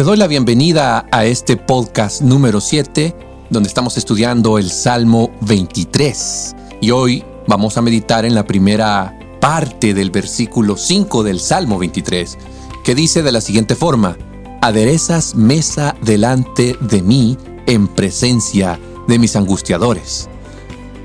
Te 0.00 0.04
doy 0.04 0.16
la 0.16 0.28
bienvenida 0.28 1.04
a 1.12 1.26
este 1.26 1.58
podcast 1.58 2.22
número 2.22 2.62
7, 2.62 3.14
donde 3.50 3.68
estamos 3.68 3.98
estudiando 3.98 4.56
el 4.56 4.70
Salmo 4.70 5.30
23. 5.42 6.56
Y 6.80 6.90
hoy 6.90 7.22
vamos 7.46 7.76
a 7.76 7.82
meditar 7.82 8.24
en 8.24 8.34
la 8.34 8.46
primera 8.46 9.14
parte 9.42 9.92
del 9.92 10.10
versículo 10.10 10.78
5 10.78 11.22
del 11.22 11.38
Salmo 11.38 11.78
23, 11.78 12.38
que 12.82 12.94
dice 12.94 13.22
de 13.22 13.30
la 13.30 13.42
siguiente 13.42 13.76
forma, 13.76 14.16
aderezas 14.62 15.34
mesa 15.34 15.94
delante 16.00 16.78
de 16.80 17.02
mí 17.02 17.36
en 17.66 17.86
presencia 17.86 18.80
de 19.06 19.18
mis 19.18 19.36
angustiadores. 19.36 20.30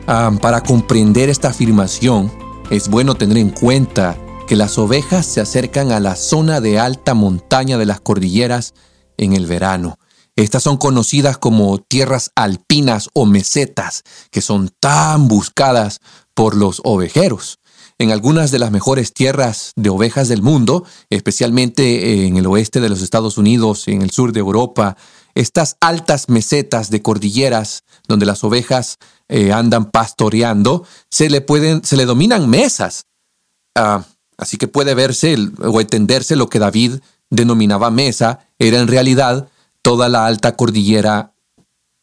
Ah, 0.08 0.32
para 0.42 0.64
comprender 0.64 1.28
esta 1.28 1.50
afirmación, 1.50 2.32
es 2.70 2.88
bueno 2.88 3.16
tener 3.16 3.40
en 3.40 3.50
cuenta 3.50 4.16
que 4.48 4.56
las 4.56 4.78
ovejas 4.78 5.26
se 5.26 5.42
acercan 5.42 5.92
a 5.92 6.00
la 6.00 6.16
zona 6.16 6.62
de 6.62 6.80
alta 6.80 7.14
montaña 7.16 7.78
de 7.78 7.86
las 7.86 8.00
cordilleras 8.00 8.74
en 9.18 9.34
el 9.34 9.48
verano. 9.48 9.98
Estas 10.36 10.64
son 10.64 10.78
conocidas 10.78 11.38
como 11.38 11.80
tierras 11.80 12.32
alpinas 12.36 13.10
o 13.14 13.26
mesetas, 13.26 14.04
que 14.32 14.42
son 14.42 14.70
tan 14.80 15.28
buscadas 15.28 16.00
por 16.34 16.56
los 16.56 16.82
ovejeros. 16.84 17.60
En 17.98 18.12
algunas 18.12 18.52
de 18.52 18.60
las 18.60 18.72
mejores 18.72 19.14
tierras 19.14 19.72
de 19.78 19.90
ovejas 19.90 20.28
del 20.28 20.42
mundo, 20.42 20.84
especialmente 21.10 22.26
en 22.28 22.38
el 22.38 22.46
oeste 22.46 22.82
de 22.82 22.90
los 22.90 23.02
Estados 23.02 23.38
Unidos, 23.38 23.88
en 23.88 24.02
el 24.02 24.12
sur 24.12 24.34
de 24.34 24.42
Europa, 24.42 24.98
estas 25.34 25.78
altas 25.80 26.30
mesetas 26.30 26.90
de 26.90 27.02
cordilleras 27.02 27.84
donde 28.08 28.26
las 28.26 28.44
ovejas 28.44 28.98
eh, 29.28 29.54
andan 29.54 29.92
pastoreando, 29.92 30.86
se 31.10 31.30
le 31.30 31.42
pueden, 31.42 31.84
se 31.84 31.96
le 31.96 32.06
dominan 32.06 32.50
mesas. 32.50 33.06
Ah, 33.76 34.06
Así 34.38 34.58
que 34.58 34.68
puede 34.68 34.94
verse 34.94 35.36
o 35.62 35.82
entenderse 35.82 36.36
lo 36.36 36.50
que 36.50 36.60
David 36.60 37.00
denominaba 37.30 37.90
mesa, 37.90 38.48
era 38.60 38.80
en 38.80 38.88
realidad 38.88 39.48
toda 39.82 40.10
la 40.10 40.26
alta 40.26 40.56
cordillera 40.56 41.34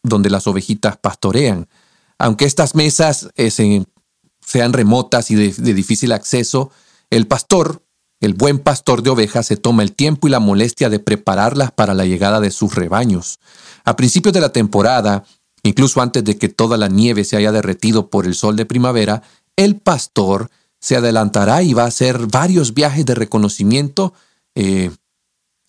donde 0.02 0.30
las 0.30 0.46
ovejitas 0.46 0.96
pastorean. 0.96 1.68
Aunque 2.18 2.44
estas 2.44 2.74
mesas 2.74 3.28
eh, 3.36 3.50
sean 3.50 4.72
remotas 4.72 5.30
y 5.30 5.34
de, 5.34 5.52
de 5.52 5.74
difícil 5.74 6.12
acceso, 6.12 6.70
el 7.10 7.26
pastor, 7.26 7.82
el 8.20 8.34
buen 8.34 8.58
pastor 8.58 9.02
de 9.02 9.10
ovejas, 9.10 9.46
se 9.46 9.56
toma 9.56 9.82
el 9.82 9.92
tiempo 9.92 10.26
y 10.26 10.30
la 10.30 10.40
molestia 10.40 10.88
de 10.88 10.98
prepararlas 10.98 11.72
para 11.72 11.94
la 11.94 12.06
llegada 12.06 12.40
de 12.40 12.50
sus 12.50 12.74
rebaños. 12.74 13.38
A 13.84 13.96
principios 13.96 14.32
de 14.32 14.40
la 14.40 14.52
temporada, 14.52 15.24
incluso 15.62 16.00
antes 16.00 16.24
de 16.24 16.38
que 16.38 16.48
toda 16.48 16.76
la 16.76 16.88
nieve 16.88 17.24
se 17.24 17.36
haya 17.36 17.52
derretido 17.52 18.08
por 18.08 18.26
el 18.26 18.34
sol 18.34 18.56
de 18.56 18.66
primavera, 18.66 19.22
el 19.56 19.76
pastor 19.76 20.50
se 20.82 20.96
adelantará 20.96 21.62
y 21.62 21.72
va 21.72 21.84
a 21.84 21.86
hacer 21.86 22.26
varios 22.26 22.74
viajes 22.74 23.06
de 23.06 23.14
reconocimiento 23.14 24.12
eh, 24.56 24.90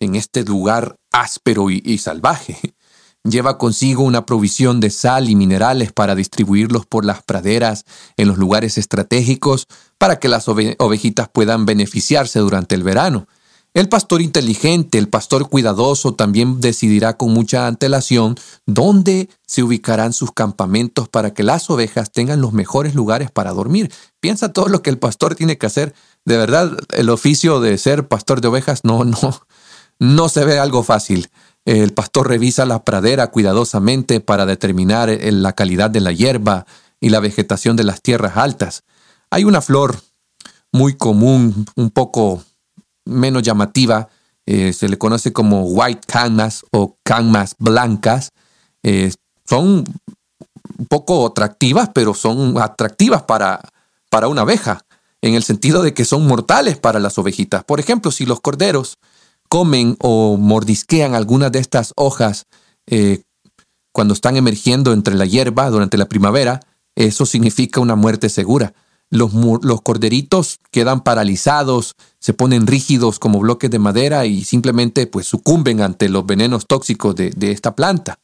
en 0.02 0.16
este 0.16 0.44
lugar 0.44 0.98
áspero 1.12 1.70
y, 1.70 1.98
salvaje. 2.00 2.58
Lleva 3.24 3.58
consigo 3.58 4.04
una 4.04 4.26
provisión 4.26 4.82
de 4.82 4.90
sal 4.90 5.30
y 5.30 5.36
minerales 5.36 5.94
para 5.94 6.16
distribuirlos 6.16 6.86
por 6.86 7.06
las 7.06 7.22
praderas 7.22 7.86
en 8.18 8.28
los 8.28 8.38
lugares 8.38 8.78
estratégicos 8.78 9.68
para 9.98 10.20
que 10.20 10.28
las 10.28 10.50
ovejitas 10.50 11.30
puedan 11.30 11.66
beneficiarse 11.66 12.40
durante 12.40 12.76
el 12.76 12.84
verano. 12.84 13.28
El 13.74 13.90
pastor 13.90 14.22
inteligente, 14.22 15.00
el 15.00 15.10
pastor 15.10 15.50
cuidadoso 15.50 16.14
también 16.14 16.62
decidirá 16.62 17.18
con 17.18 17.34
mucha 17.34 17.66
antelación 17.66 18.36
dónde 18.68 19.30
se 19.48 19.64
ubicarán 19.64 20.14
sus 20.14 20.32
campamentos 20.32 21.10
para 21.10 21.34
que 21.34 21.42
las 21.42 21.68
ovejas 21.72 22.12
tengan 22.12 22.40
los 22.40 22.54
mejores 22.54 22.94
lugares 22.94 23.32
para 23.32 23.52
dormir. 23.52 23.92
Piensa 24.20 24.54
todo 24.54 24.68
lo 24.68 24.84
que 24.84 24.92
el 24.92 25.00
pastor 25.00 25.34
tiene 25.34 25.58
que 25.58 25.66
hacer. 25.66 25.96
De 26.24 26.38
verdad, 26.38 26.78
el 26.92 27.10
oficio 27.10 27.62
de 27.62 27.80
ser 27.80 28.08
pastor 28.08 28.42
de 28.42 28.50
ovejas 28.50 28.84
no, 28.84 29.06
no, 29.06 29.42
no 29.98 30.30
se 30.30 30.46
ve 30.46 30.60
algo 30.60 30.84
fácil. 30.84 31.32
El 31.66 31.94
pastor 31.94 32.28
revisa 32.28 32.68
la 32.68 32.84
pradera 32.84 33.32
cuidadosamente 33.32 34.20
para 34.20 34.46
determinar 34.46 35.10
la 35.10 35.54
calidad 35.54 35.90
de 35.90 36.02
la 36.02 36.12
hierba 36.12 36.68
y 37.00 37.10
la 37.10 37.20
vegetación 37.20 37.76
de 37.76 37.86
las 37.86 38.04
tierras 38.04 38.38
altas. 38.38 38.84
Hay 39.32 39.46
una 39.46 39.62
flor 39.62 40.00
muy 40.72 40.94
común, 40.96 41.66
un 41.76 41.90
poco 41.90 42.44
menos 43.06 43.44
llamativa, 43.44 44.10
eh, 44.46 44.74
se 44.74 44.90
le 44.90 44.98
conoce 44.98 45.32
como 45.32 45.64
white 45.64 46.02
canmas 46.08 46.66
o 46.72 46.98
canmas 47.04 47.56
blancas. 47.60 48.32
Eh, 48.84 49.12
son 49.46 49.86
un 50.80 50.86
poco 50.88 51.28
atractivas, 51.28 51.90
pero 51.94 52.14
son 52.14 52.58
atractivas 52.58 53.24
para, 53.24 53.62
para 54.10 54.28
una 54.28 54.42
abeja, 54.42 54.82
en 55.22 55.36
el 55.36 55.44
sentido 55.44 55.84
de 55.84 55.94
que 55.94 56.06
son 56.06 56.28
mortales 56.28 56.78
para 56.78 57.00
las 57.00 57.18
ovejitas. 57.18 57.64
Por 57.64 57.80
ejemplo, 57.80 58.12
si 58.12 58.26
los 58.26 58.42
corderos 58.42 58.98
comen 59.50 59.98
o 60.00 60.38
mordisquean 60.38 61.16
algunas 61.16 61.52
de 61.52 61.60
estas 61.60 61.94
hojas 61.96 62.46
eh, 62.88 63.24
cuando 63.94 64.14
están 64.14 64.36
emergiendo 64.36 64.94
entre 64.94 65.16
la 65.16 65.26
hierba 65.26 65.70
durante 65.70 65.98
la 65.98 66.08
primavera, 66.08 66.60
eso 66.96 67.26
significa 67.26 67.80
una 67.80 67.96
muerte 67.96 68.30
segura 68.30 68.74
los, 69.14 69.82
corderitos 69.82 70.60
quedan 70.72 71.02
paralizados, 71.02 71.96
se 72.20 72.34
ponen 72.34 72.68
rígidos 72.68 73.20
como 73.20 73.40
bloques 73.40 73.70
de 73.70 73.80
madera 73.80 74.26
y 74.26 74.44
simplemente 74.44 75.08
pues 75.08 75.28
sucumben 75.28 75.82
ante 75.82 76.10
los 76.10 76.26
venenos 76.26 76.66
tóxicos 76.68 77.16
de, 77.16 77.34
esta 77.52 77.76
planta. 77.76 78.20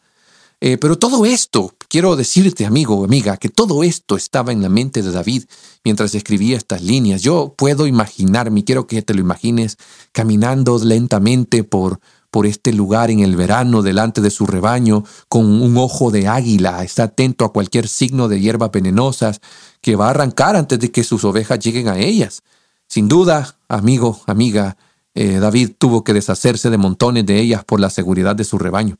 Eh, 0.61 0.77
pero 0.77 0.97
todo 0.97 1.25
esto, 1.25 1.73
quiero 1.87 2.17
decirte 2.17 2.65
amigo 2.65 2.95
o 2.95 3.05
amiga, 3.05 3.37
que 3.37 3.47
todo 3.47 3.83
esto 3.83 4.17
estaba 4.17 4.51
en 4.51 4.61
la 4.61 4.67
mente 4.67 5.01
de 5.01 5.11
David 5.11 5.45
mientras 5.85 6.13
escribía 6.15 6.57
estas 6.57 6.81
líneas. 6.81 7.21
Yo 7.21 7.53
puedo 7.57 7.87
imaginarme, 7.87 8.65
quiero 8.65 8.85
que 8.85 9.01
te 9.01 9.13
lo 9.13 9.21
imagines, 9.21 9.77
caminando 10.11 10.77
lentamente 10.83 11.63
por, 11.63 12.01
por 12.31 12.45
este 12.45 12.73
lugar 12.73 13.09
en 13.11 13.19
el 13.19 13.35
verano 13.35 13.81
delante 13.81 14.21
de 14.21 14.29
su 14.29 14.45
rebaño, 14.45 15.03
con 15.27 15.45
un 15.45 15.77
ojo 15.77 16.11
de 16.11 16.27
águila, 16.27 16.83
está 16.83 17.03
atento 17.03 17.45
a 17.45 17.51
cualquier 17.51 17.87
signo 17.87 18.27
de 18.27 18.39
hierbas 18.39 18.71
venenosas 18.71 19.41
que 19.81 19.95
va 19.95 20.07
a 20.07 20.09
arrancar 20.11 20.55
antes 20.55 20.79
de 20.79 20.91
que 20.91 21.03
sus 21.03 21.23
ovejas 21.23 21.59
lleguen 21.59 21.87
a 21.87 21.97
ellas. 21.97 22.43
Sin 22.87 23.07
duda, 23.07 23.57
amigo, 23.67 24.21
amiga, 24.27 24.77
eh, 25.15 25.39
David 25.39 25.71
tuvo 25.77 26.03
que 26.03 26.13
deshacerse 26.13 26.69
de 26.69 26.77
montones 26.77 27.25
de 27.25 27.39
ellas 27.39 27.63
por 27.63 27.79
la 27.79 27.89
seguridad 27.89 28.35
de 28.35 28.43
su 28.43 28.57
rebaño. 28.57 28.97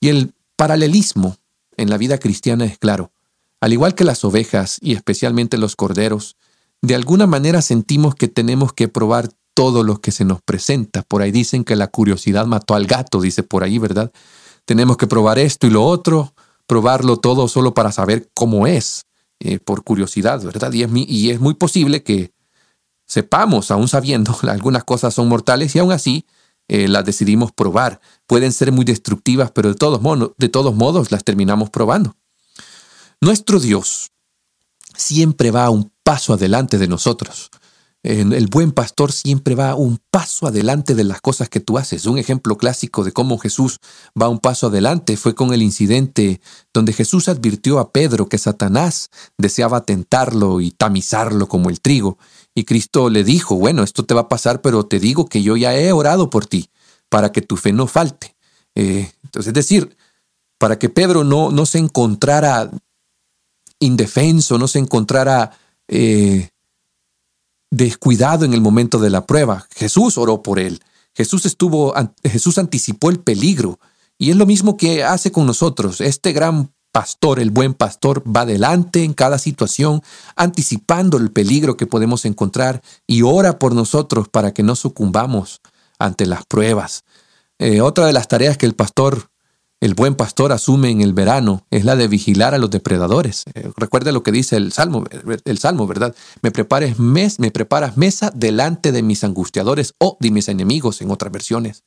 Y 0.00 0.08
el 0.08 0.32
paralelismo 0.56 1.36
en 1.76 1.90
la 1.90 1.98
vida 1.98 2.18
cristiana 2.18 2.64
es 2.64 2.78
claro. 2.78 3.12
Al 3.60 3.72
igual 3.72 3.94
que 3.94 4.04
las 4.04 4.24
ovejas 4.24 4.78
y 4.80 4.94
especialmente 4.94 5.58
los 5.58 5.76
corderos, 5.76 6.36
de 6.82 6.94
alguna 6.94 7.26
manera 7.26 7.60
sentimos 7.60 8.14
que 8.14 8.28
tenemos 8.28 8.72
que 8.72 8.88
probar 8.88 9.30
todo 9.60 9.82
lo 9.82 10.00
que 10.00 10.10
se 10.10 10.24
nos 10.24 10.40
presenta. 10.40 11.02
Por 11.02 11.20
ahí 11.20 11.32
dicen 11.32 11.64
que 11.64 11.76
la 11.76 11.88
curiosidad 11.88 12.46
mató 12.46 12.74
al 12.74 12.86
gato, 12.86 13.20
dice 13.20 13.42
por 13.42 13.62
ahí, 13.62 13.78
¿verdad? 13.78 14.10
Tenemos 14.64 14.96
que 14.96 15.06
probar 15.06 15.38
esto 15.38 15.66
y 15.66 15.70
lo 15.70 15.84
otro, 15.84 16.32
probarlo 16.66 17.18
todo 17.18 17.46
solo 17.46 17.74
para 17.74 17.92
saber 17.92 18.30
cómo 18.32 18.66
es, 18.66 19.04
eh, 19.38 19.58
por 19.58 19.84
curiosidad, 19.84 20.42
¿verdad? 20.42 20.72
Y 20.72 20.82
es, 20.82 20.90
y 20.94 21.28
es 21.28 21.40
muy 21.40 21.52
posible 21.52 22.02
que 22.02 22.32
sepamos, 23.06 23.70
aún 23.70 23.86
sabiendo, 23.86 24.34
algunas 24.48 24.84
cosas 24.84 25.12
son 25.12 25.28
mortales 25.28 25.76
y 25.76 25.78
aún 25.78 25.92
así 25.92 26.24
eh, 26.66 26.88
las 26.88 27.04
decidimos 27.04 27.52
probar. 27.52 28.00
Pueden 28.26 28.54
ser 28.54 28.72
muy 28.72 28.86
destructivas, 28.86 29.50
pero 29.50 29.68
de 29.68 29.74
todos, 29.74 30.00
modos, 30.00 30.30
de 30.38 30.48
todos 30.48 30.74
modos 30.74 31.12
las 31.12 31.22
terminamos 31.22 31.68
probando. 31.68 32.16
Nuestro 33.20 33.60
Dios 33.60 34.10
siempre 34.96 35.50
va 35.50 35.68
un 35.68 35.92
paso 36.02 36.32
adelante 36.32 36.78
de 36.78 36.88
nosotros 36.88 37.50
el 38.02 38.46
buen 38.46 38.72
pastor 38.72 39.12
siempre 39.12 39.54
va 39.54 39.74
un 39.74 40.00
paso 40.10 40.46
adelante 40.46 40.94
de 40.94 41.04
las 41.04 41.20
cosas 41.20 41.50
que 41.50 41.60
tú 41.60 41.76
haces. 41.76 42.06
Un 42.06 42.16
ejemplo 42.16 42.56
clásico 42.56 43.04
de 43.04 43.12
cómo 43.12 43.36
Jesús 43.36 43.78
va 44.20 44.30
un 44.30 44.38
paso 44.38 44.68
adelante 44.68 45.18
fue 45.18 45.34
con 45.34 45.52
el 45.52 45.62
incidente 45.62 46.40
donde 46.72 46.94
Jesús 46.94 47.28
advirtió 47.28 47.78
a 47.78 47.92
Pedro 47.92 48.26
que 48.26 48.38
Satanás 48.38 49.10
deseaba 49.36 49.82
tentarlo 49.82 50.62
y 50.62 50.70
tamizarlo 50.70 51.46
como 51.46 51.68
el 51.68 51.80
trigo. 51.80 52.18
Y 52.54 52.64
Cristo 52.64 53.10
le 53.10 53.22
dijo, 53.22 53.56
bueno, 53.56 53.82
esto 53.82 54.04
te 54.06 54.14
va 54.14 54.22
a 54.22 54.28
pasar, 54.28 54.62
pero 54.62 54.86
te 54.86 54.98
digo 54.98 55.26
que 55.26 55.42
yo 55.42 55.56
ya 55.56 55.76
he 55.76 55.92
orado 55.92 56.30
por 56.30 56.46
ti, 56.46 56.70
para 57.10 57.32
que 57.32 57.42
tu 57.42 57.56
fe 57.56 57.72
no 57.72 57.86
falte. 57.86 58.34
Eh, 58.74 59.12
entonces, 59.24 59.48
es 59.48 59.54
decir, 59.54 59.96
para 60.58 60.78
que 60.78 60.88
Pedro 60.88 61.22
no, 61.22 61.50
no 61.50 61.66
se 61.66 61.78
encontrara 61.78 62.70
indefenso, 63.78 64.56
no 64.56 64.68
se 64.68 64.78
encontrara... 64.78 65.52
Eh, 65.86 66.48
descuidado 67.70 68.44
en 68.44 68.52
el 68.52 68.60
momento 68.60 68.98
de 68.98 69.10
la 69.10 69.26
prueba. 69.26 69.66
Jesús 69.74 70.18
oró 70.18 70.42
por 70.42 70.58
él. 70.58 70.80
Jesús 71.14 71.46
estuvo, 71.46 71.94
Jesús 72.22 72.58
anticipó 72.58 73.10
el 73.10 73.20
peligro. 73.20 73.78
Y 74.18 74.30
es 74.30 74.36
lo 74.36 74.46
mismo 74.46 74.76
que 74.76 75.02
hace 75.02 75.32
con 75.32 75.46
nosotros. 75.46 76.00
Este 76.00 76.32
gran 76.32 76.72
pastor, 76.92 77.40
el 77.40 77.50
buen 77.50 77.74
pastor, 77.74 78.22
va 78.24 78.42
adelante 78.42 79.04
en 79.04 79.14
cada 79.14 79.38
situación, 79.38 80.02
anticipando 80.36 81.16
el 81.16 81.30
peligro 81.30 81.76
que 81.76 81.86
podemos 81.86 82.24
encontrar 82.24 82.82
y 83.06 83.22
ora 83.22 83.58
por 83.58 83.74
nosotros 83.74 84.28
para 84.28 84.52
que 84.52 84.62
no 84.62 84.76
sucumbamos 84.76 85.60
ante 85.98 86.26
las 86.26 86.44
pruebas. 86.44 87.04
Eh, 87.58 87.80
otra 87.80 88.06
de 88.06 88.12
las 88.12 88.28
tareas 88.28 88.56
que 88.56 88.66
el 88.66 88.74
pastor 88.74 89.29
el 89.80 89.94
buen 89.94 90.14
pastor 90.14 90.52
asume 90.52 90.90
en 90.90 91.00
el 91.00 91.14
verano 91.14 91.66
es 91.70 91.86
la 91.86 91.96
de 91.96 92.06
vigilar 92.06 92.54
a 92.54 92.58
los 92.58 92.70
depredadores. 92.70 93.44
Eh, 93.54 93.70
recuerda 93.76 94.12
lo 94.12 94.22
que 94.22 94.30
dice 94.30 94.56
el 94.56 94.72
Salmo, 94.72 95.04
el 95.44 95.58
Salmo, 95.58 95.86
¿verdad? 95.86 96.14
Me, 96.42 96.50
prepares 96.50 96.98
me 96.98 97.50
preparas 97.50 97.96
mesa 97.96 98.30
delante 98.34 98.92
de 98.92 99.02
mis 99.02 99.24
angustiadores 99.24 99.94
o 99.98 100.18
de 100.20 100.30
mis 100.30 100.48
enemigos 100.48 101.00
en 101.00 101.10
otras 101.10 101.32
versiones. 101.32 101.84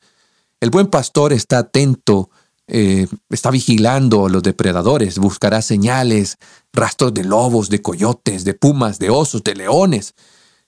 El 0.59 0.71
buen 0.71 0.87
pastor 0.87 1.33
está 1.33 1.59
atento, 1.59 2.31
eh, 2.67 3.07
está 3.29 3.51
vigilando 3.51 4.25
a 4.25 4.29
los 4.29 4.41
depredadores, 4.41 5.19
buscará 5.19 5.61
señales, 5.61 6.37
rastros 6.71 7.13
de 7.13 7.23
lobos, 7.23 7.69
de 7.69 7.83
coyotes, 7.83 8.43
de 8.43 8.55
pumas, 8.55 8.97
de 8.97 9.11
osos, 9.11 9.43
de 9.43 9.53
leones. 9.53 10.15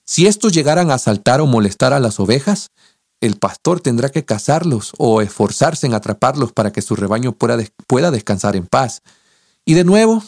Si 0.04 0.28
estos 0.28 0.52
llegaran 0.52 0.92
a 0.92 0.94
asaltar 0.94 1.40
o 1.40 1.46
molestar 1.46 1.92
a 1.92 1.98
las 1.98 2.20
ovejas, 2.20 2.70
el 3.20 3.36
pastor 3.36 3.80
tendrá 3.80 4.10
que 4.10 4.24
cazarlos 4.24 4.92
o 4.98 5.22
esforzarse 5.22 5.86
en 5.86 5.94
atraparlos 5.94 6.52
para 6.52 6.72
que 6.72 6.82
su 6.82 6.96
rebaño 6.96 7.32
pueda, 7.32 7.58
pueda 7.86 8.10
descansar 8.10 8.56
en 8.56 8.66
paz. 8.66 9.02
Y 9.64 9.74
de 9.74 9.84
nuevo, 9.84 10.22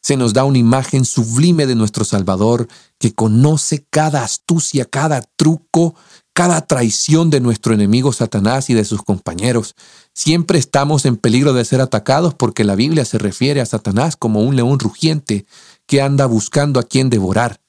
se 0.00 0.16
nos 0.16 0.32
da 0.32 0.44
una 0.44 0.58
imagen 0.58 1.04
sublime 1.04 1.66
de 1.66 1.74
nuestro 1.74 2.04
Salvador 2.04 2.68
que 2.98 3.14
conoce 3.14 3.84
cada 3.90 4.22
astucia, 4.22 4.84
cada 4.84 5.22
truco, 5.36 5.94
cada 6.32 6.66
traición 6.66 7.30
de 7.30 7.40
nuestro 7.40 7.74
enemigo 7.74 8.12
Satanás 8.12 8.70
y 8.70 8.74
de 8.74 8.84
sus 8.84 9.02
compañeros. 9.02 9.74
Siempre 10.14 10.58
estamos 10.58 11.04
en 11.04 11.16
peligro 11.16 11.52
de 11.52 11.64
ser 11.64 11.80
atacados 11.80 12.34
porque 12.34 12.64
la 12.64 12.74
Biblia 12.74 13.04
se 13.04 13.18
refiere 13.18 13.60
a 13.60 13.66
Satanás 13.66 14.16
como 14.16 14.42
un 14.42 14.56
león 14.56 14.78
rugiente 14.78 15.46
que 15.86 16.02
anda 16.02 16.26
buscando 16.26 16.78
a 16.78 16.84
quien 16.84 17.10
devorar. 17.10 17.60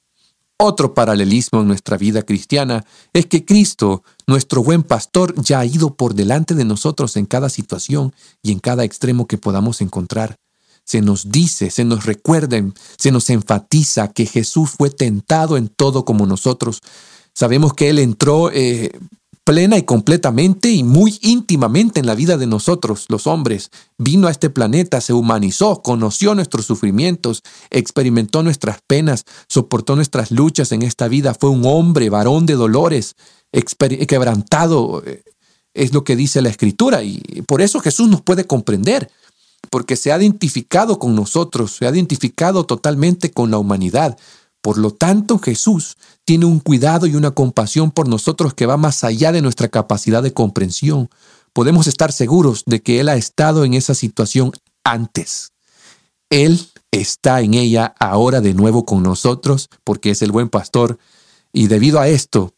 Otro 0.63 0.93
paralelismo 0.93 1.61
en 1.61 1.67
nuestra 1.67 1.97
vida 1.97 2.21
cristiana 2.21 2.85
es 3.13 3.25
que 3.25 3.43
Cristo, 3.45 4.03
nuestro 4.27 4.61
buen 4.61 4.83
pastor, 4.83 5.33
ya 5.41 5.57
ha 5.57 5.65
ido 5.65 5.95
por 5.95 6.13
delante 6.13 6.53
de 6.53 6.65
nosotros 6.65 7.17
en 7.17 7.25
cada 7.25 7.49
situación 7.49 8.13
y 8.43 8.51
en 8.51 8.59
cada 8.59 8.83
extremo 8.83 9.25
que 9.25 9.39
podamos 9.39 9.81
encontrar 9.81 10.35
se 10.83 11.01
nos 11.01 11.31
dice, 11.31 11.71
se 11.71 11.83
nos 11.83 12.05
recuerda, 12.05 12.61
se 12.95 13.11
nos 13.11 13.31
enfatiza 13.31 14.09
que 14.09 14.27
Jesús 14.27 14.69
fue 14.77 14.91
tentado 14.91 15.57
en 15.57 15.67
todo 15.67 16.05
como 16.05 16.27
nosotros. 16.27 16.81
Sabemos 17.33 17.73
que 17.73 17.89
Él 17.89 17.97
entró 17.97 18.51
eh, 18.51 18.91
plena 19.43 19.77
y 19.77 19.83
completamente 19.83 20.69
y 20.69 20.83
muy 20.83 21.17
íntimamente 21.21 21.99
en 21.99 22.05
la 22.05 22.15
vida 22.15 22.37
de 22.37 22.47
nosotros, 22.47 23.05
los 23.09 23.27
hombres. 23.27 23.71
Vino 23.97 24.27
a 24.27 24.31
este 24.31 24.49
planeta, 24.49 25.01
se 25.01 25.13
humanizó, 25.13 25.81
conoció 25.81 26.35
nuestros 26.35 26.65
sufrimientos, 26.65 27.43
experimentó 27.69 28.43
nuestras 28.43 28.81
penas, 28.85 29.25
soportó 29.47 29.95
nuestras 29.95 30.31
luchas 30.31 30.71
en 30.71 30.81
esta 30.83 31.07
vida. 31.07 31.33
Fue 31.33 31.49
un 31.49 31.65
hombre, 31.65 32.09
varón 32.09 32.45
de 32.45 32.53
dolores, 32.53 33.15
quebrantado, 34.07 35.03
eh, 35.05 35.23
es 35.73 35.93
lo 35.93 36.03
que 36.03 36.15
dice 36.15 36.41
la 36.41 36.49
Escritura. 36.49 37.03
Y 37.03 37.43
por 37.47 37.61
eso 37.61 37.79
Jesús 37.79 38.09
nos 38.09 38.21
puede 38.21 38.45
comprender 38.45 39.09
porque 39.69 39.95
se 39.95 40.11
ha 40.11 40.17
identificado 40.17 40.99
con 40.99 41.15
nosotros, 41.15 41.75
se 41.75 41.85
ha 41.85 41.91
identificado 41.91 42.65
totalmente 42.65 43.31
con 43.31 43.51
la 43.51 43.57
humanidad. 43.57 44.17
Por 44.61 44.77
lo 44.77 44.91
tanto, 44.91 45.39
Jesús 45.39 45.97
tiene 46.23 46.45
un 46.45 46.59
cuidado 46.59 47.07
y 47.07 47.15
una 47.15 47.31
compasión 47.31 47.91
por 47.91 48.07
nosotros 48.07 48.53
que 48.53 48.67
va 48.67 48.77
más 48.77 49.03
allá 49.03 49.31
de 49.31 49.41
nuestra 49.41 49.67
capacidad 49.67 50.21
de 50.21 50.33
comprensión. 50.33 51.09
Podemos 51.51 51.87
estar 51.87 52.11
seguros 52.11 52.63
de 52.65 52.81
que 52.81 52.99
Él 52.99 53.09
ha 53.09 53.15
estado 53.15 53.65
en 53.65 53.73
esa 53.73 53.95
situación 53.95 54.51
antes. 54.83 55.51
Él 56.29 56.69
está 56.91 57.41
en 57.41 57.55
ella 57.55 57.93
ahora 57.99 58.39
de 58.39 58.53
nuevo 58.53 58.85
con 58.85 59.03
nosotros 59.03 59.69
porque 59.83 60.11
es 60.11 60.21
el 60.21 60.31
buen 60.31 60.49
pastor 60.49 60.99
y 61.51 61.67
debido 61.67 61.99
a 61.99 62.07
esto, 62.07 62.53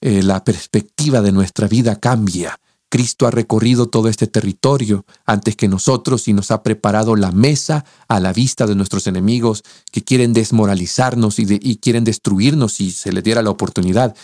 eh, 0.00 0.22
la 0.22 0.42
perspectiva 0.44 1.20
de 1.20 1.32
nuestra 1.32 1.68
vida 1.68 1.96
cambia. 2.00 2.58
Cristo 2.92 3.26
ha 3.26 3.30
recorrido 3.30 3.88
todo 3.88 4.08
este 4.10 4.26
territorio 4.26 5.06
antes 5.24 5.56
que 5.56 5.66
nosotros 5.66 6.28
y 6.28 6.34
nos 6.34 6.50
ha 6.50 6.62
preparado 6.62 7.16
la 7.16 7.32
mesa 7.32 7.86
a 8.06 8.20
la 8.20 8.34
vista 8.34 8.66
de 8.66 8.74
nuestros 8.74 9.06
enemigos 9.06 9.62
que 9.90 10.04
quieren 10.04 10.34
desmoralizarnos 10.34 11.38
y, 11.38 11.76
quieren 11.76 12.04
destruirnos 12.04 12.74
si 12.74 12.90
se 12.90 13.10
les 13.10 13.24
diera 13.24 13.40
la 13.40 13.48
oportunidad. 13.48 14.14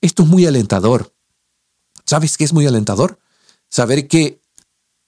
Esto 0.00 0.22
es 0.22 0.28
muy 0.28 0.46
alentador. 0.46 1.12
¿Sabes 2.06 2.36
qué 2.36 2.44
es 2.44 2.52
muy 2.52 2.64
alentador? 2.64 3.18
Saber 3.68 4.06
que, 4.06 4.40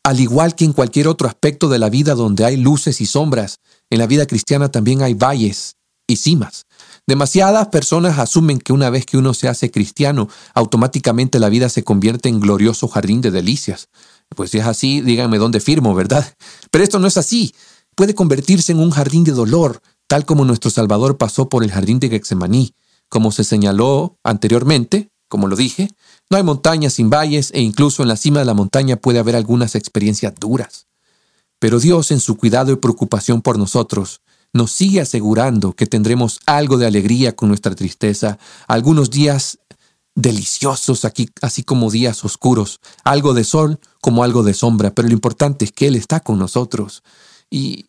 al 0.03 0.19
igual 0.19 0.57
que 0.57 0.65
en 0.65 0.73
cualquier 0.73 1.07
otro 1.07 1.29
aspecto 1.29 1.69
de 1.69 1.79
la 1.79 1.91
vida 1.91 2.17
donde 2.17 2.45
hay 2.45 2.57
luces 2.57 3.01
y 3.01 3.07
sombras, 3.07 3.61
en 3.91 4.01
la 4.01 4.09
vida 4.09 4.27
cristiana 4.27 4.73
también 4.73 5.03
hay 5.03 5.15
valles 5.15 5.77
y 6.07 6.17
cimas. 6.17 6.67
Demasiadas 7.07 7.69
personas 7.69 8.19
asumen 8.19 8.59
que 8.59 8.73
una 8.73 8.91
vez 8.91 9.07
que 9.07 9.17
uno 9.17 9.35
se 9.35 9.49
hace 9.49 9.71
cristiano, 9.71 10.29
automáticamente 10.55 11.39
la 11.39 11.49
vida 11.49 11.69
se 11.69 11.85
convierte 11.85 12.29
en 12.29 12.41
glorioso 12.41 12.89
jardín 12.89 13.21
de 13.21 13.31
delicias. 13.31 13.89
Pues 14.35 14.51
si 14.51 14.59
es 14.59 14.67
así, 14.67 15.01
díganme 15.01 15.39
dónde 15.39 15.61
firmo, 15.61 15.95
¿verdad? 15.95 16.27
Pero 16.71 16.85
esto 16.85 16.99
no 16.99 17.07
es 17.07 17.17
así. 17.17 17.55
Puede 17.95 18.15
convertirse 18.15 18.73
en 18.73 18.81
un 18.81 18.91
jardín 18.91 19.25
de 19.25 19.33
dolor, 19.33 19.81
tal 20.07 20.25
como 20.25 20.45
nuestro 20.45 20.71
Salvador 20.71 21.17
pasó 21.17 21.49
por 21.49 21.63
el 21.63 21.71
jardín 21.71 22.01
de 22.01 22.09
Getsemaní. 22.09 22.75
Como 23.09 23.31
se 23.31 23.45
señaló 23.45 24.19
anteriormente, 24.25 25.11
como 25.29 25.47
lo 25.47 25.57
dije, 25.57 25.91
no 26.31 26.37
hay 26.37 26.43
montañas 26.43 26.95
sin 26.95 27.11
valles 27.11 27.51
e 27.53 27.61
incluso 27.61 28.03
en 28.03 28.09
la 28.09 28.17
cima 28.17 28.41
de 28.41 28.45
la 28.45 28.55
montaña 28.55 28.97
puede 28.97 29.19
haber 29.19 29.37
algunas 29.37 29.75
experiencias 29.75 30.35
duras. 30.39 30.87
Pero 31.59 31.81
Dios, 31.81 32.11
en 32.11 32.21
su 32.21 32.37
cuidado 32.37 32.73
y 32.73 32.77
preocupación 32.77 33.43
por 33.43 33.59
nosotros, 33.59 34.21
nos 34.55 34.71
sigue 34.71 35.01
asegurando 35.01 35.75
que 35.75 35.87
tendremos 35.87 36.41
algo 36.47 36.79
de 36.79 36.87
alegría 36.87 37.37
con 37.37 37.49
nuestra 37.49 37.75
tristeza, 37.75 38.39
algunos 38.69 39.11
días 39.11 39.59
deliciosos 40.15 41.05
aquí, 41.05 41.29
así 41.43 41.65
como 41.65 41.91
días 41.91 42.25
oscuros, 42.25 42.81
algo 43.03 43.35
de 43.35 43.43
sol 43.43 43.81
como 44.01 44.23
algo 44.23 44.45
de 44.45 44.55
sombra, 44.55 44.95
pero 44.95 45.09
lo 45.09 45.15
importante 45.15 45.65
es 45.65 45.73
que 45.73 45.89
Él 45.89 45.97
está 45.97 46.21
con 46.21 46.39
nosotros. 46.39 47.03
Y 47.51 47.87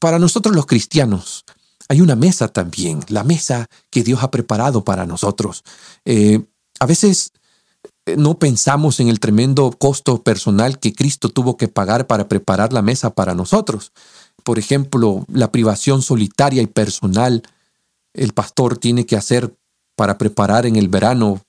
para 0.00 0.18
nosotros 0.18 0.56
los 0.56 0.66
cristianos, 0.66 1.44
hay 1.88 2.00
una 2.00 2.16
mesa 2.16 2.48
también, 2.48 3.00
la 3.08 3.22
mesa 3.22 3.66
que 3.88 4.02
Dios 4.02 4.22
ha 4.24 4.30
preparado 4.32 4.82
para 4.82 5.06
nosotros. 5.06 5.62
Eh, 6.04 6.44
a 6.80 6.86
veces 6.86 7.30
eh, 8.06 8.16
no 8.16 8.40
pensamos 8.40 8.98
en 8.98 9.06
el 9.08 9.20
tremendo 9.20 9.70
costo 9.70 10.24
personal 10.24 10.80
que 10.80 10.92
Cristo 10.92 11.28
tuvo 11.28 11.56
que 11.56 11.68
pagar 11.68 12.08
para 12.08 12.26
preparar 12.26 12.72
la 12.72 12.82
mesa 12.82 13.10
para 13.10 13.34
nosotros 13.34 13.92
por 14.44 14.58
ejemplo, 14.58 15.24
la 15.32 15.52
privación 15.52 16.02
solitaria 16.02 16.62
y 16.62 16.66
personal 16.66 17.42
el 18.14 18.32
pastor 18.32 18.78
tiene 18.78 19.06
que 19.06 19.16
hacer 19.16 19.54
para 19.94 20.18
preparar 20.18 20.66
en 20.66 20.76
el 20.76 20.88
verano 20.88 21.40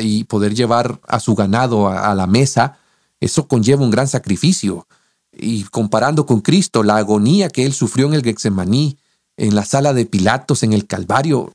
y 0.00 0.24
poder 0.24 0.54
llevar 0.54 1.00
a 1.06 1.20
su 1.20 1.34
ganado 1.34 1.88
a, 1.88 2.14
la 2.14 2.26
mesa, 2.26 2.78
eso 3.20 3.48
conlleva 3.48 3.82
un 3.82 3.90
gran 3.90 4.08
sacrificio. 4.08 4.86
Y 5.32 5.64
comparando 5.64 6.26
con 6.26 6.40
Cristo, 6.40 6.82
la 6.82 6.96
agonía 6.96 7.48
que 7.48 7.64
él 7.64 7.72
sufrió 7.72 8.06
en 8.06 8.14
el 8.14 8.22
Getsemaní, 8.22 8.98
en 9.36 9.54
la 9.54 9.64
sala 9.64 9.92
de 9.92 10.06
Pilatos, 10.06 10.62
en 10.62 10.72
el 10.72 10.86
Calvario, 10.86 11.52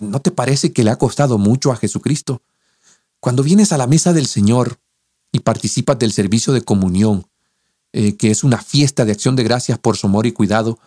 ¿no 0.00 0.20
te 0.20 0.30
parece 0.30 0.72
que 0.72 0.84
le 0.84 0.90
ha 0.90 0.96
costado 0.96 1.38
mucho 1.38 1.72
a 1.72 1.76
Jesucristo? 1.76 2.42
Cuando 3.20 3.42
vienes 3.42 3.72
a 3.72 3.78
la 3.78 3.86
mesa 3.86 4.12
del 4.12 4.26
Señor 4.26 4.78
y 5.32 5.40
participas 5.40 5.98
del 5.98 6.12
servicio 6.12 6.52
de 6.52 6.62
comunión, 6.62 7.26
eh, 7.96 8.16
que 8.16 8.32
es 8.32 8.42
una 8.42 8.58
fiesta 8.58 9.04
de 9.04 9.12
acción 9.12 9.36
de 9.36 9.44
gracias 9.44 9.78
por 9.78 9.96
su 9.96 10.08
amor 10.08 10.26
y 10.26 10.32
cuidado, 10.32 10.80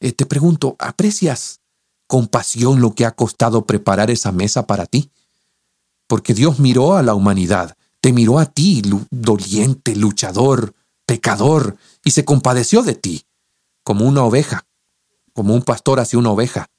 eh, 0.00 0.12
te 0.12 0.24
pregunto, 0.24 0.76
¿aprecias 0.78 1.60
con 2.06 2.26
pasión 2.26 2.80
lo 2.80 2.94
que 2.94 3.04
ha 3.04 3.10
costado 3.10 3.66
preparar 3.66 4.10
esa 4.10 4.32
mesa 4.32 4.66
para 4.66 4.86
ti? 4.86 5.10
Porque 6.06 6.32
Dios 6.32 6.60
miró 6.60 6.96
a 6.96 7.02
la 7.02 7.14
humanidad, 7.14 7.76
te 8.00 8.14
miró 8.14 8.38
a 8.38 8.46
ti, 8.46 8.82
doliente, 9.10 9.94
luchador, 9.94 10.74
pecador, 11.04 11.76
y 12.02 12.12
se 12.12 12.24
compadeció 12.24 12.82
de 12.82 12.94
ti, 12.94 13.26
como 13.82 14.06
una 14.06 14.24
oveja, 14.24 14.66
como 15.34 15.54
un 15.54 15.64
pastor 15.64 16.00
hacia 16.00 16.18
una 16.18 16.30
oveja. 16.30 16.70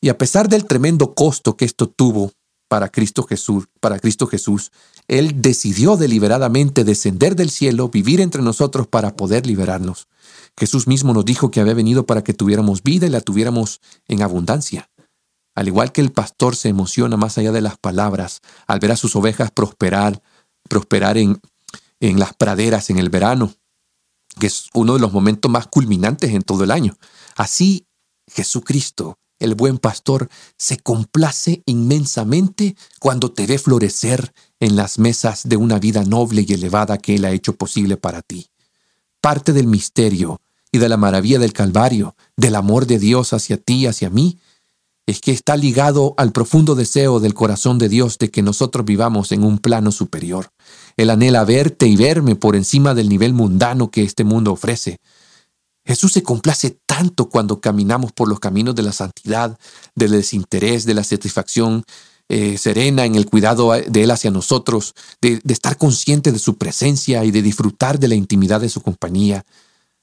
Y 0.00 0.08
a 0.08 0.18
pesar 0.18 0.48
del 0.48 0.64
tremendo 0.64 1.14
costo 1.14 1.56
que 1.56 1.64
esto 1.64 1.88
tuvo 1.88 2.32
para 2.68 2.90
Cristo 2.90 3.24
Jesús, 3.24 3.66
para 3.80 3.98
Cristo 3.98 4.26
Jesús, 4.26 4.70
él 5.08 5.40
decidió 5.40 5.96
deliberadamente 5.96 6.84
descender 6.84 7.34
del 7.34 7.50
cielo, 7.50 7.88
vivir 7.88 8.20
entre 8.20 8.42
nosotros 8.42 8.86
para 8.86 9.16
poder 9.16 9.46
liberarnos. 9.46 10.06
Jesús 10.56 10.86
mismo 10.86 11.14
nos 11.14 11.24
dijo 11.24 11.50
que 11.50 11.60
había 11.60 11.74
venido 11.74 12.04
para 12.04 12.22
que 12.22 12.34
tuviéramos 12.34 12.82
vida 12.82 13.06
y 13.06 13.10
la 13.10 13.20
tuviéramos 13.20 13.80
en 14.06 14.22
abundancia. 14.22 14.90
Al 15.54 15.66
igual 15.66 15.92
que 15.92 16.00
el 16.00 16.12
pastor 16.12 16.54
se 16.54 16.68
emociona 16.68 17.16
más 17.16 17.38
allá 17.38 17.52
de 17.52 17.62
las 17.62 17.78
palabras 17.78 18.42
al 18.66 18.78
ver 18.78 18.92
a 18.92 18.96
sus 18.96 19.16
ovejas 19.16 19.50
prosperar, 19.50 20.22
prosperar 20.68 21.16
en, 21.16 21.40
en 22.00 22.18
las 22.18 22.34
praderas 22.34 22.90
en 22.90 22.98
el 22.98 23.08
verano, 23.08 23.54
que 24.38 24.46
es 24.46 24.68
uno 24.74 24.94
de 24.94 25.00
los 25.00 25.12
momentos 25.12 25.50
más 25.50 25.66
culminantes 25.66 26.32
en 26.32 26.42
todo 26.42 26.64
el 26.64 26.70
año. 26.70 26.96
Así 27.34 27.86
Jesucristo 28.28 29.18
el 29.38 29.54
buen 29.54 29.78
pastor 29.78 30.28
se 30.56 30.78
complace 30.78 31.62
inmensamente 31.66 32.76
cuando 32.98 33.32
te 33.32 33.46
ve 33.46 33.58
florecer 33.58 34.32
en 34.60 34.76
las 34.76 34.98
mesas 34.98 35.48
de 35.48 35.56
una 35.56 35.78
vida 35.78 36.04
noble 36.04 36.44
y 36.46 36.52
elevada 36.52 36.98
que 36.98 37.14
Él 37.14 37.24
ha 37.24 37.30
hecho 37.30 37.54
posible 37.54 37.96
para 37.96 38.22
ti. 38.22 38.48
Parte 39.20 39.52
del 39.52 39.66
misterio 39.66 40.40
y 40.72 40.78
de 40.78 40.88
la 40.88 40.96
maravilla 40.96 41.38
del 41.38 41.52
Calvario, 41.52 42.14
del 42.36 42.54
amor 42.54 42.86
de 42.86 42.98
Dios 42.98 43.32
hacia 43.32 43.56
ti 43.56 43.86
hacia 43.86 44.10
mí, 44.10 44.38
es 45.06 45.22
que 45.22 45.32
está 45.32 45.56
ligado 45.56 46.12
al 46.18 46.32
profundo 46.32 46.74
deseo 46.74 47.18
del 47.18 47.32
corazón 47.32 47.78
de 47.78 47.88
Dios 47.88 48.18
de 48.18 48.30
que 48.30 48.42
nosotros 48.42 48.84
vivamos 48.84 49.32
en 49.32 49.42
un 49.42 49.58
plano 49.58 49.90
superior. 49.90 50.50
Él 50.98 51.08
anhela 51.08 51.44
verte 51.44 51.86
y 51.86 51.96
verme 51.96 52.36
por 52.36 52.56
encima 52.56 52.92
del 52.92 53.08
nivel 53.08 53.32
mundano 53.32 53.90
que 53.90 54.02
este 54.02 54.24
mundo 54.24 54.52
ofrece, 54.52 54.98
Jesús 55.88 56.12
se 56.12 56.22
complace 56.22 56.78
tanto 56.84 57.30
cuando 57.30 57.62
caminamos 57.62 58.12
por 58.12 58.28
los 58.28 58.40
caminos 58.40 58.74
de 58.74 58.82
la 58.82 58.92
santidad, 58.92 59.58
del 59.94 60.10
desinterés, 60.10 60.84
de 60.84 60.92
la 60.92 61.02
satisfacción 61.02 61.82
eh, 62.28 62.58
serena 62.58 63.06
en 63.06 63.14
el 63.14 63.24
cuidado 63.24 63.72
de 63.72 64.02
Él 64.02 64.10
hacia 64.10 64.30
nosotros, 64.30 64.94
de, 65.22 65.40
estar 65.48 65.78
consciente 65.78 66.30
de 66.30 66.38
su 66.38 66.58
presencia 66.58 67.24
y 67.24 67.30
de 67.30 67.40
disfrutar 67.40 67.98
de 67.98 68.08
la 68.08 68.16
intimidad 68.16 68.60
de 68.60 68.68
su 68.68 68.82
compañía. 68.82 69.46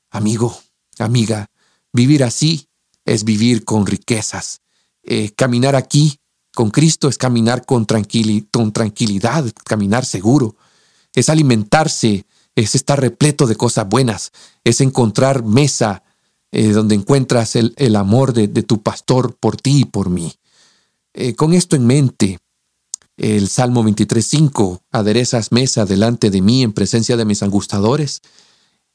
Amigo, 0.10 0.58
amiga, 0.98 1.52
vivir 1.94 2.24
así 2.24 2.68
es 3.06 3.24
vivir 3.24 3.64
con 3.64 3.86
riquezas. 3.86 4.62
Eh, 5.04 5.34
caminar 5.36 5.76
aquí 5.76 6.20
con 6.56 6.72
Cristo 6.72 7.10
es 7.10 7.20
caminar 7.20 7.64
con 7.64 7.86
tranquilidad, 7.86 9.46
caminar 9.64 10.04
seguro. 10.04 10.56
Es 11.14 11.30
alimentarse, 11.30 12.26
es 12.56 12.76
estar 12.76 13.00
repleto 13.00 13.48
de 13.48 13.56
cosas 13.56 13.88
buenas, 13.88 14.32
es 14.64 14.82
encontrar 14.82 15.44
mesa 15.44 16.04
eh, 16.52 16.70
donde 16.70 16.96
encuentras 16.96 17.56
el, 17.56 17.96
amor 17.96 18.32
de, 18.32 18.48
tu 18.64 18.82
pastor 18.82 19.36
por 19.36 19.58
ti 19.58 19.82
y 19.82 19.86
por 19.86 20.10
mí. 20.10 20.34
Eh, 21.14 21.36
con 21.36 21.54
esto 21.54 21.76
en 21.76 21.86
mente, 21.86 22.40
el 23.18 23.50
Salmo 23.50 23.84
23.5, 23.84 24.80
aderezas 24.92 25.52
mesa 25.52 25.86
delante 25.86 26.30
de 26.30 26.42
mí 26.42 26.64
en 26.64 26.74
presencia 26.74 27.18
de 27.18 27.26
mis 27.26 27.44
angustadores, 27.44 28.22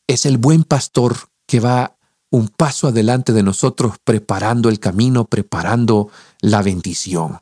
es 0.07 0.27
el 0.27 0.39
buen 0.39 0.65
pastor 0.65 1.17
que 1.47 1.61
va 1.61 1.97
un 2.31 2.49
paso 2.49 2.89
adelante 2.89 3.33
de 3.33 3.43
nosotros 3.43 3.97
preparando 4.05 4.69
el 4.69 4.79
camino, 4.79 5.27
preparando 5.27 6.11
la 6.41 6.63
bendición. 6.63 7.41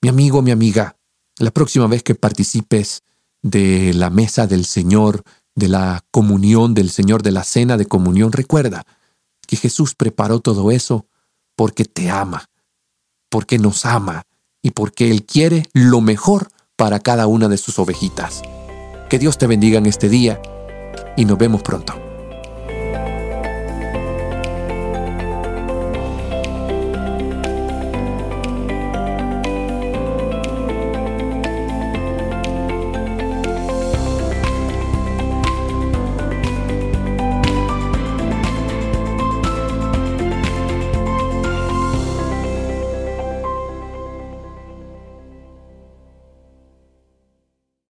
Mi 0.00 0.08
amigo, 0.08 0.42
mi 0.42 0.50
amiga, 0.50 0.96
la 1.38 1.50
próxima 1.50 1.86
vez 1.86 2.02
que 2.02 2.14
participes 2.14 3.02
de 3.42 3.92
la 3.94 4.10
mesa 4.10 4.46
del 4.46 4.64
Señor, 4.64 5.22
de 5.54 5.68
la 5.68 6.04
comunión 6.10 6.74
del 6.74 6.90
Señor, 6.90 7.22
de 7.22 7.32
la 7.32 7.44
cena 7.44 7.76
de 7.76 7.86
comunión, 7.86 8.32
recuerda 8.32 8.84
que 9.46 9.56
Jesús 9.56 9.94
preparó 9.94 10.40
todo 10.40 10.70
eso 10.70 11.06
porque 11.56 11.84
te 11.84 12.10
ama, 12.10 12.48
porque 13.28 13.58
nos 13.58 13.84
ama 13.84 14.24
y 14.62 14.70
porque 14.70 15.10
Él 15.10 15.24
quiere 15.24 15.68
lo 15.72 16.00
mejor 16.00 16.48
para 16.76 17.00
cada 17.00 17.26
una 17.26 17.48
de 17.48 17.58
sus 17.58 17.78
ovejitas. 17.78 18.42
Que 19.08 19.18
Dios 19.18 19.38
te 19.38 19.46
bendiga 19.46 19.78
en 19.78 19.86
este 19.86 20.08
día 20.08 20.40
y 21.16 21.24
nos 21.24 21.38
vemos 21.38 21.62
pronto. 21.62 22.03